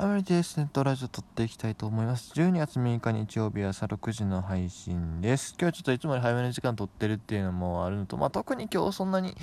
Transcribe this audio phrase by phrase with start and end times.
[0.00, 2.32] アメリティスネットラジオ撮っていきたいと思います。
[2.36, 5.56] 12月6日日曜日朝6時の配信です。
[5.58, 9.34] 今日はちょっといつもより早めの時間撮ってるっていうのもあるのと、まあ、特に今日そんなに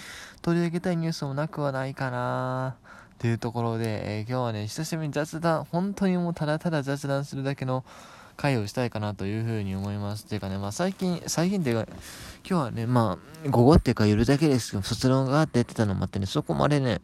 [0.41, 2.77] 取り上げたいニュースもなくはないかな
[3.15, 7.83] っていうところで、えー、今日はね、久しぶりに雑談、本当にもうただただ雑談するだけの
[8.37, 10.25] 会をしたいかなというふうに思います。
[10.25, 11.85] ていうかね、まあ最近、最近っていうか、
[12.49, 17.01] 今日はね、まあ、午後っていうか夜だけですけど、卒論があってやってたのもあってね、そこまでね、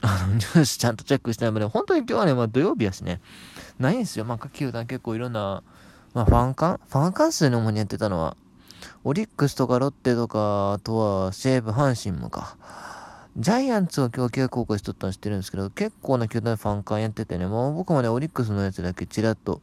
[0.00, 3.20] あの、ニュースちゃんとチェックしてないので、本当に今日はね、まあ土曜日やしね、
[3.78, 4.24] ないんですよ。
[4.24, 5.62] まあ、各球団結構いろんな、
[6.14, 8.36] まあ、ファンカンファン関数の主にやってたのは、
[9.04, 12.56] オリックスとかロッテとか、あとは西武、阪神もか。
[13.36, 19.60] ジャイアンツを今日契約更しとったの知ってるんですけど、結構な球団ファンカンやっててね、もう僕もね、オリックスのやつだけチラッと、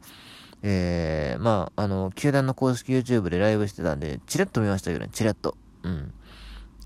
[0.62, 5.56] えー、まあ、あの、球団の公式 YouTube でライブしてたんで、チラッと見ましたけどね、チラッと。
[5.82, 6.12] うん。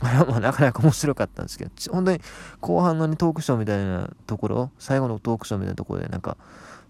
[0.28, 2.20] まあなかなか面白かったんですけど、本当に
[2.60, 6.36] 後半の、ね、トークショーみたいなところ、最後のトークショーみたいなところで、なんか、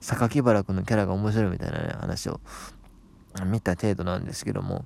[0.00, 2.41] 榊原君のキャラが面白いみたいなね、話を
[3.47, 4.84] 見た程度なんですけども、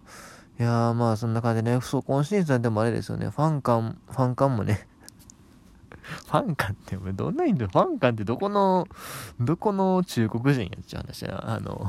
[0.58, 4.86] いやーまあそんな感じでね、そう、今シーズンでもあれですよね、ファン感、ファン感もね、
[6.26, 8.88] ファン感ってどんな意味でファン感ってどこの、
[9.38, 11.88] どこの中国人やっちゃう話だあの、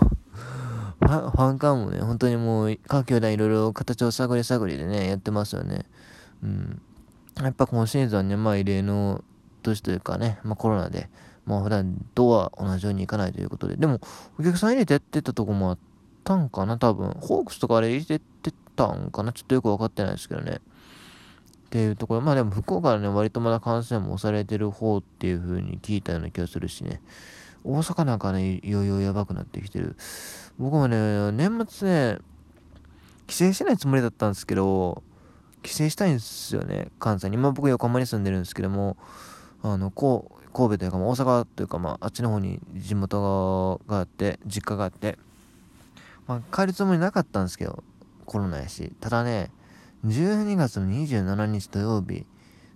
[0.99, 5.85] ファン、ファン感もね、本当にもう、各球団いろいろ形を探り探りでね、やってますよね。
[6.43, 6.81] うん。
[7.41, 9.23] やっぱ今シーズンね、まあ異例の
[9.63, 11.09] 年というかね、まあコロナで、
[11.45, 13.99] まあ普段とは同じようにいかないということで、でも
[14.39, 15.77] お客さん入れてってたとこもあっ
[16.23, 17.09] たんかな、多分。
[17.19, 20.59] ホークスとかあれ入れてってたんかな、ちょっとよくわかってないですけどね。
[21.65, 27.01] っていうところ、まあでも福岡はね、割とまだ感染も抑えられてる方っていう風に聞いたような気がするしね。
[27.63, 29.97] 大阪なんかね、いよいよやばくなってきてる。
[30.57, 32.19] 僕もね、年末ね、
[33.27, 35.03] 帰省しないつもりだったんですけど、
[35.65, 37.37] 帰省したいんですよね、関西に。
[37.37, 38.97] まあ僕横浜に住んでるんですけども、
[39.63, 45.17] あの、こう、神戸というか、ま、大阪というか、まあ、あっちの方に地元があって、実家があって、
[46.27, 47.83] まあ、帰るつもりなかったんですけど、
[48.25, 48.93] コロナやし。
[48.99, 49.51] ただね、
[50.05, 52.25] 12月の27日土曜日、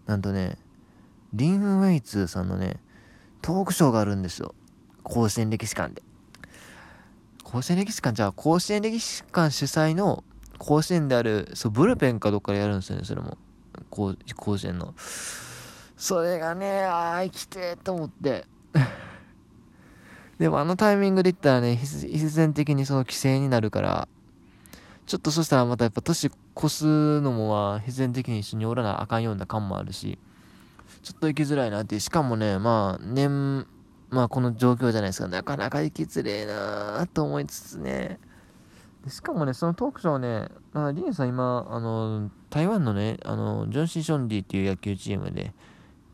[0.07, 0.57] なんとね、
[1.33, 2.77] リンウェイツさんのね、
[3.41, 4.55] トークショーがあるんですよ。
[5.03, 6.01] 甲子園歴史館で。
[7.43, 10.23] 甲子園歴史館じゃあ、甲子園歴史館主催の
[10.59, 13.37] 甲子園である、そう、ブルペンかどっかでやるんですよね、それも。
[13.89, 14.15] 甲
[14.57, 14.93] 子園の。
[15.97, 18.45] それがね、ああ、生きてと思って。
[20.37, 24.07] でもあのタイミングで言ったらね、必然的にその規制になるから、
[25.05, 30.17] ちょっとそしたらまたやっぱ年越すのもは必然的に一緒におらなあかんような感もあるし、
[31.03, 33.67] ちょっと行きづらいなって、しかもね、まあ、年、
[34.09, 38.19] まあこの状況じゃないですか、なかなか行きづれえなと思いつつね、
[39.09, 45.53] でしかもね、そのトークショーね、まあ、リンさん今、あの、台湾のね、あの、ジョンシー・ションディっていう野球チームで、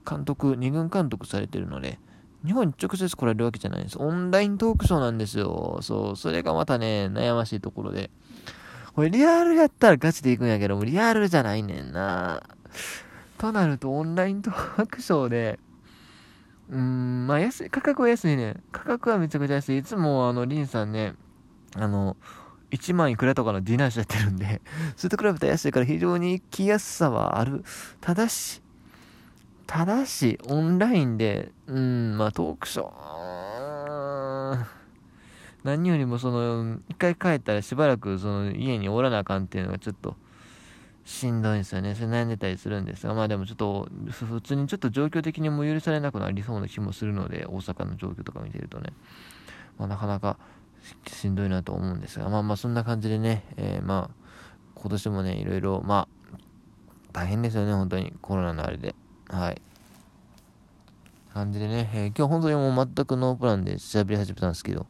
[0.10, 2.00] 監督、2軍監督されてるので、
[2.46, 3.98] 日本に直接来られるわけじゃないんです。
[4.00, 5.80] オンライントークショーなんですよ。
[5.82, 8.10] そう、それがまたね、悩ましいところで。
[8.94, 12.44] これリアルやったらガチで行くんやけども、リアルじゃないねんな。
[13.38, 15.60] となると、オンライントークショーで、
[16.70, 18.56] うーん、まあ安い、価格は安いね。
[18.72, 19.80] 価格はめちゃくちゃ安い。
[19.80, 21.16] いつもあの、リンさんね、
[21.76, 22.16] あの、
[22.72, 24.62] 1万いくらとかのディナーしちゃってるんで、
[24.96, 27.64] それと比べたら安いから非常に行きやすさはある。
[28.02, 28.62] ただし、
[29.68, 34.66] ただし、オンラインで、うん、まあトークショー、
[35.64, 40.16] 何よりもその、一回帰ったらしばらくその家におらなあかんっていうのがちょっと、
[41.06, 41.94] しんどいんですよね。
[41.94, 48.92] それ悩んでたりするんですが、まあでもちょっと、普通にちょっと状況的にも許されなくなりそうな気もするので、大阪の状況とか見てるとね、
[49.78, 50.38] まあなかなか、
[51.08, 54.30] しんどいなと思うんですが、まあまあそんな感じでね、えー、まあ、
[54.76, 56.38] 今年もね、いろいろ、まあ、
[57.12, 58.94] 大変ですよね、本当に、コロナのあれで。
[59.30, 59.62] はい。
[61.34, 64.86] 感じでね、えー、今日本当にもう全くノープランで喋り始めたんですけど、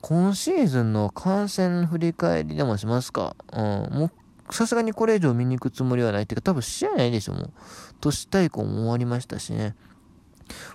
[0.00, 3.34] 今シーズンの感染振り返りでもしますか？
[3.52, 4.10] うん、も
[4.48, 7.52] う、さすがにこれ以上見に行くつもりはないっていうか、多分試合ないでしょ、もう。
[8.00, 9.74] 都市対抗も終わりましたしね。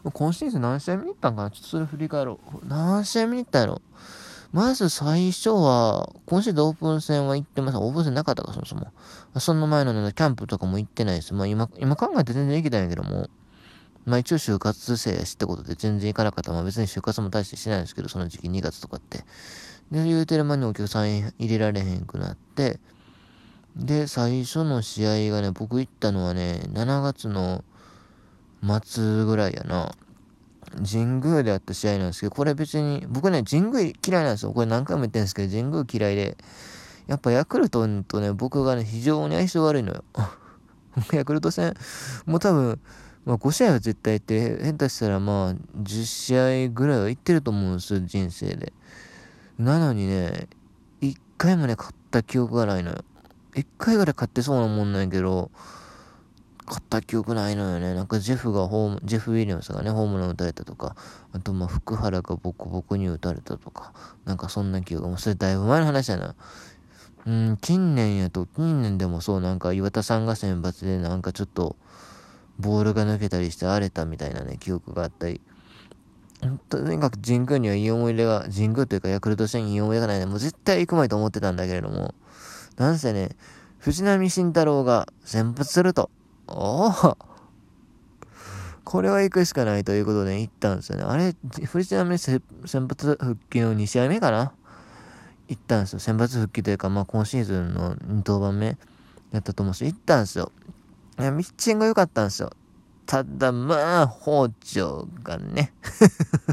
[0.04, 1.52] 今シーズン何試合見に行ったんかな？
[1.52, 2.68] ちょっとそれ振り返ろう。
[2.68, 3.82] 何試合見に行ったんやろ？
[4.54, 7.78] まず最初は、今シーズンオープン戦は行ってます。
[7.78, 8.92] オープン戦なかったか、そもそも。
[9.40, 11.34] その前のね、キャンプとかも行ってないです。
[11.34, 13.30] まあ今、今考えて全然行きたんやけども、
[14.06, 16.52] まあ一応就活生やしってことで全然行かなかった。
[16.52, 19.20] まあ別に就活も大してしないんですけど、その時期2月とかって。
[19.90, 22.80] で、言うてる間にお客さん入れられへんくなって、
[23.78, 27.64] で、最初の試合がね、僕行ったのはね、7月の
[28.84, 29.96] 末ぐらいやな。
[30.78, 34.54] 神宮であった試合なんですけど、これ別に、僕ね、神宮嫌いなんですよ。
[34.54, 36.38] これ何回も言ってるんですけど、神宮嫌いで、
[37.08, 40.04] やっぱヤクルトとね、僕がね、非常に相性悪いのよ。
[41.14, 41.74] ヤクルト戦、
[42.26, 42.80] もう多分、
[43.26, 48.74] まあ、5試合は絶対行って、下手したらまあ、10試合ぐらいは行ってると思うんですよ、人生で。
[49.60, 50.48] なのにね、
[51.02, 53.04] 1回もね、勝った記憶がないのよ。
[53.56, 55.52] 1回ぐらい勝ってそうなもんなんやけど、
[56.72, 57.94] 勝った記憶ないのよね。
[57.94, 60.96] なんかジェフがホーム、ジェフ・ウィリアムスがね、ホームラン打たれたとか、
[61.34, 63.92] あとまあ福原がボコボコに打たれたとか、
[64.24, 66.36] なんかそんな記憶、もうそれだいぶ前の話やな。
[67.26, 71.76] うん、近年やと、近年でもそう、なんか岩田さんが選抜でなんかちょっと、
[72.58, 75.42] ボールが抜けたりして荒れたみたいなね、記憶があったり。
[76.70, 80.26] とにかく神宮にはいい思い出が、神宮というかヤクルト戦にいい思い出がないね。
[80.26, 82.16] もう絶対行くまいと思ってたんだけれども、
[82.78, 83.36] なんせね、
[83.78, 86.10] 藤波慎太郎が先発すると。
[86.52, 87.18] おお
[88.84, 91.04] これは行くしかないということで行ったんですよね。
[91.04, 92.42] あれ、藤波先
[92.88, 94.52] 発復帰の2試合目かな？
[95.48, 96.00] 行ったんですよ。
[96.00, 98.78] 先発復帰というか、まあ今シーズンの2登板目
[99.32, 100.52] やったと思うし、行ったんですよ。
[101.20, 102.52] いや、ミッチング良かったんですよ。
[103.06, 105.74] ただ、まあ、北条がね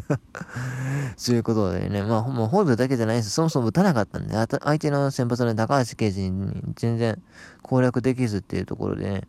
[1.17, 3.31] そういうことでね、まあ、もう北条だけじゃないです。
[3.31, 7.23] そもそも打たなかったんで、相手の先発の高橋奎二に全然
[7.63, 9.29] 攻略できずっていうところでね、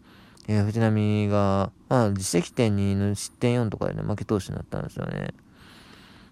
[0.52, 5.36] えー、藤波が、まあ、実績点2の失点4とかでね、負け投手になったんですよね。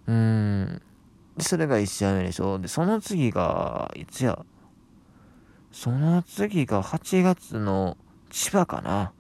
[0.08, 0.82] うーん。
[1.38, 2.58] で、それが1試合目でしょ。
[2.58, 4.44] で、その次が、いつや？
[5.72, 7.96] その次が8月の
[8.32, 9.14] 千葉かな。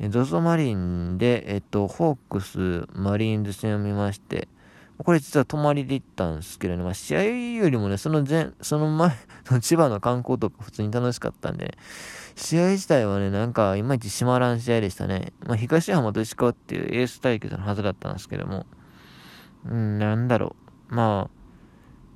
[0.00, 4.48] え、ゾゾマリンで、えっと、ホークス、マリーンズ戦を見まして、
[4.98, 9.12] これ実は泊まりで行ったんですけれども、試合よりもね、その前、その前
[9.60, 11.76] 千葉の観光とか普通に楽しかったんで、
[12.36, 15.32] 試合自体はね、なんかいまいち閉まらん試合でしたね。
[15.46, 18.66] まあ、東浜と石川っていうエース対決のはずだったんですけども、
[19.68, 20.54] うん、なんだろ
[20.90, 20.94] う。
[20.94, 21.30] まあ、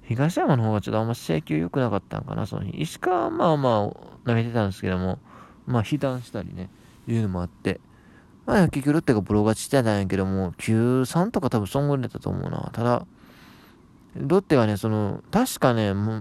[0.03, 2.71] 東山の方がちょっとあんま請求良くなかったんかな、その日。
[2.81, 5.19] 石川はまあまあ投げてたんですけども、
[5.67, 6.71] まあ、被弾したりね、
[7.09, 7.81] いうのもあって、
[8.49, 12.71] まあ、結局ロッテがブロー勝ちしてたんやけども、9-3とか多分そんぐらいだったと思うな。
[12.73, 13.07] ただ、
[14.17, 16.17] ロッテがね、その、確かね、も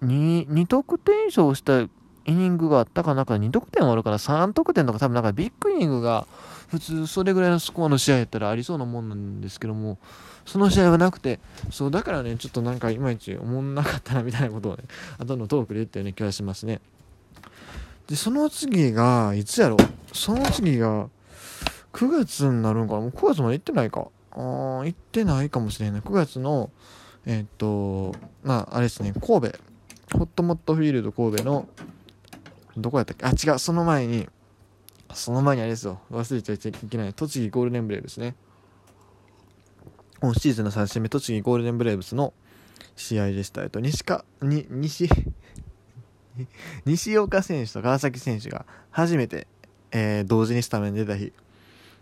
[0.00, 1.88] う2、2得点以上したイ
[2.26, 6.26] ニングがあったかなんか2得点もあるから3得点とか多分なんかビッグイニングが
[6.68, 9.98] 普通それぐらいのスコアの試合やったらありそうなもんなんですけども、
[10.46, 11.40] その試合はなくて、
[11.70, 14.84] そうだからね、ちょっとなんかいまいち思んなかったなみたいなことをね、
[15.18, 16.80] 後のトークで言ったような気がしますね。
[18.06, 19.76] で、その次が、いつやろ
[20.12, 21.08] その次が、
[21.94, 23.00] 9月になるんかな？
[23.00, 24.08] もう9月まで行ってないか。
[24.32, 26.00] あー、行ってないかもしれない。
[26.00, 26.70] 9月の、
[27.24, 29.58] えー、っと、まあ、あれですね、神戸、
[30.18, 31.68] ホットモットフィールド神戸の、
[32.76, 33.24] どこやったっけ？
[33.24, 34.28] あ、違う、その前に、
[35.12, 36.58] その前にあれですよ、忘れちゃい
[36.88, 38.34] けない、栃木ゴールデンブレーブスね。
[40.20, 42.34] 今シーズンの3試合目、栃木ゴールデンブレーブスの
[42.96, 43.62] 試合でした。
[43.62, 45.08] えっと、西か、に、西、
[46.86, 49.46] 西岡選手と川崎選手が初めて、
[49.92, 51.32] えー、同時にスタメン出た日。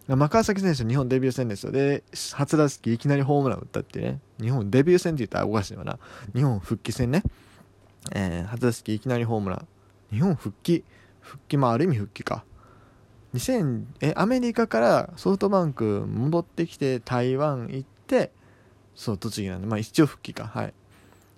[0.09, 1.73] まあ、川崎選手日本デビュー戦ですよ。
[1.73, 2.03] で、
[2.33, 4.21] 初打席いきなりホームラン打ったってね。
[4.41, 5.99] 日本デビュー戦って言ったらおかしいわな。
[6.35, 7.23] 日本復帰戦ね。
[8.13, 9.67] えー、初打席いきなりホームラン。
[10.11, 10.85] 日本復帰、
[11.21, 12.45] 復帰、まあある意味復帰か。
[13.35, 18.31] 2000えアメリカからソフトバンク戻ってきて台湾行って
[18.95, 20.75] そう栃木なんでまあ一応復帰かはい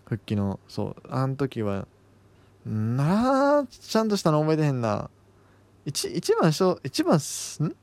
[0.05, 1.87] 復帰のそうあの時は
[2.66, 5.08] なあちゃんとしたの覚えてへんな
[5.87, 7.19] 1, 1番1番
[7.69, 7.76] ん？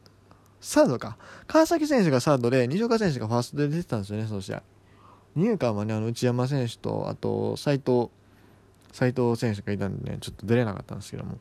[0.62, 1.18] サードか。
[1.48, 4.64] 川崎選手がサードで西岡選手がファーストで出てたんですよねその試合。
[5.36, 8.10] 二遊間はねあの内山選手とあと斎藤
[8.92, 11.38] 斎藤選手がいたんでねちょっと出れなかったんですけども。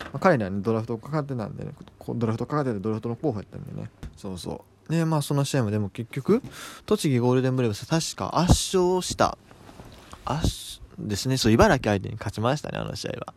[0.00, 1.72] まあ、彼らねドラフトかかってたんでね
[2.08, 3.90] ドラフトかかっててドラフトの候補やったんでね。
[4.16, 4.92] そうそう。
[4.92, 6.42] でまあその試合もでも結局
[6.86, 9.38] 栃木ゴールデンブレーブス確か圧勝した。
[10.24, 11.36] 圧ですね。
[11.36, 13.34] そう茨城相手に勝ちましたねあの試合は。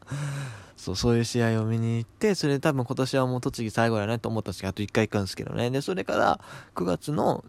[0.84, 6.42] そうそういう試合を見に行ってそれで多分今年はもう栃木最後やなと思ったんですけどあと1回行くんですけどねでそれから
[6.76, 7.46] 9月の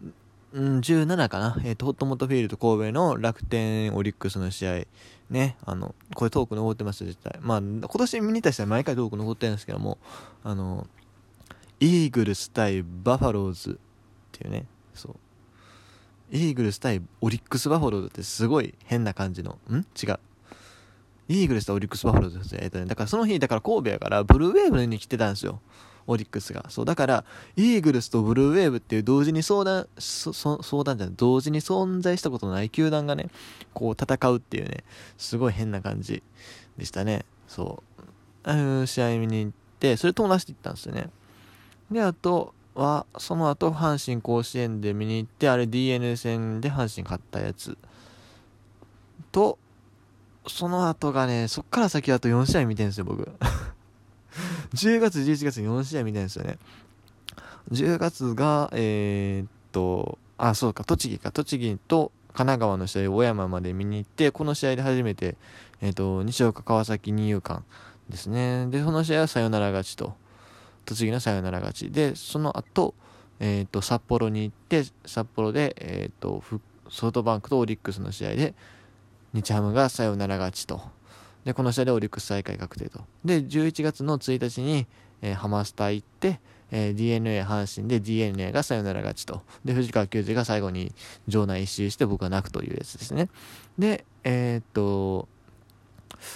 [0.53, 4.85] うん、17かな、えーと、ホットモトフィールド神戸の楽天オリックスの試合
[5.29, 7.37] ね、あの、これトーク残ってます絶対。
[7.41, 9.97] まあ、今年見に行った人は毎回トーク残ってるんですけども、
[10.43, 10.87] あの、
[11.79, 13.73] イーグルス対バファローズっ
[14.31, 15.15] ていうね、そう。
[16.31, 19.85] イーグルス対オリックスバファローズってすごい変な感じの、ん？
[20.01, 20.19] 違う。
[21.27, 25.59] イーグルス対オリックスバファローズですえっ、とね、だからその日、だから神戸やからブルーウェーブに来てたんですよ。
[26.07, 26.65] オリックスが。
[26.69, 33.29] そう、だから、イーグルスとブルーウェーブっていう同時に相談、相談じゃない、同時に存在したことのない球団がね、
[33.73, 34.83] こう戦うっていうね、
[35.17, 36.21] すごい変な感じ
[36.77, 37.25] でしたね。
[37.47, 38.01] そう。
[38.43, 41.09] あの試合見に行って、それ友達と行ったんですよね。
[41.89, 47.77] で、あとは、その後、阪神甲子園で見に行って、あれ DNA 戦で阪神勝ったやつ。
[49.31, 49.57] と、
[50.47, 53.29] その後がね、そっから先あと4試合見てるんですよ、僕。
[54.73, 56.57] 10月、11月に4試合見たんですよね。
[57.71, 65.35] 10月がえー、っとあそうか栃木か栃木と神奈川の試合を小山まで見に行ってこの試合で初めて、
[65.81, 67.63] えー、っと西岡川崎二遊間
[68.09, 70.13] ですねでその試合はサヨナラ勝ちと
[70.85, 72.93] 栃木のサヨナラ勝ちでその後
[73.37, 76.41] えーと、札幌に行って札幌で、えーと、
[76.89, 78.53] ソフトバンクとオリックスの試合で
[79.35, 80.81] 日ハムがサヨナラ勝ちと。
[81.43, 83.01] でこの試合でオリックス最下位確定と。
[83.23, 84.87] で11月の1日に、
[85.21, 86.39] えー、ハマスタ行って、
[86.71, 89.41] えー、d n a 阪神で d n a がサヨナラ勝ちと。
[89.63, 90.93] で藤川球児が最後に
[91.27, 93.29] 場内一周して僕は泣くというやつですね。
[93.77, 95.27] でえっ、と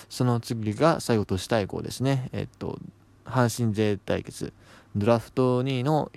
[0.10, 2.30] その次が最後都市対抗ですね。
[2.34, 2.78] えっ、と
[3.26, 4.54] 阪神勢対決。
[4.96, 6.12] ドラフト2位の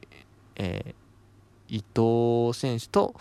[0.57, 3.15] えー、伊藤選手と、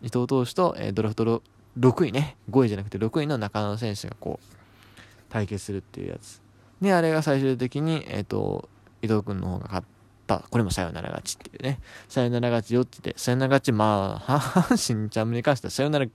[0.00, 1.42] 伊藤投手と、えー、ドラフト
[1.78, 4.46] 6位ね、5位じゃなくて6位の中野選手がこう、
[5.28, 6.42] 対決するっていうやつ。
[6.80, 8.68] で、あれが最終的に、えっ、ー、と、
[9.00, 9.86] 伊藤君の方が勝っ
[10.26, 10.44] た。
[10.50, 11.80] これもサヨナラ勝ちっていうね。
[12.08, 16.10] サヨナラ勝ち4つで、サヨナラ勝ち、まあ、阪神2チャンムに関してはサヨナラ、阪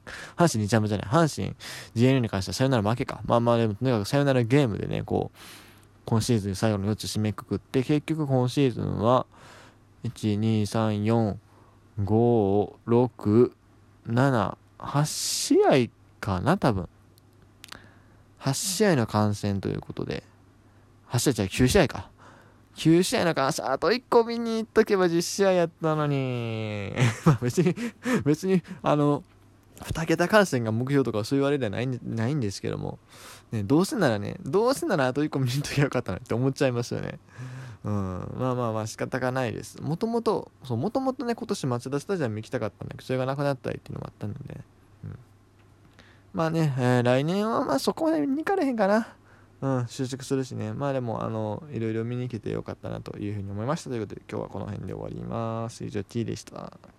[0.52, 1.56] 神2チャンムじゃない、阪神
[1.96, 3.22] GNU に関してはサヨナラ負けか。
[3.26, 5.38] まあまあでも、とにかくサヨナラゲームでね、こう、
[6.06, 9.26] 今シーズン最後の4つ締めくくって、結局今シーズンは
[10.04, 11.36] 1 2 3 4
[12.00, 13.52] 5 6
[14.08, 15.90] 7、1234567試合
[16.20, 16.88] かな多分。
[18.40, 20.24] 8試合の観戦ということで。
[21.10, 22.10] 8試合じゃ9試合か。
[22.76, 26.94] 9試合の観戦あと1個見に行っとけば10試合やったのに。
[27.26, 27.76] まあ別に
[28.24, 29.24] 別にあの
[29.82, 33.00] 2桁観戦が目標とかそういうあれではないないんですけども、
[33.52, 37.20] ね、どうせならねどうせならあと1個見に行っとけばよかったなって思っちゃいますよね。
[37.84, 39.82] うん、まあまあまあ仕方がないです。
[39.82, 44.64] もともと、そう、もともとね、今年町田スタジアム行きたかったんだけど、それがなくなったりっていうのもあったので、うん。
[46.38, 49.08] まあね、えー、来年はまあそこまで見に行かれへんかな。
[49.60, 50.72] うん、就職するしね。
[50.72, 55.84] まあでも、あの、いろいろ見に行けてよかったなというふうに思いましたということで、今日はこの辺で終わります。
[55.84, 56.78] 以上、T でした。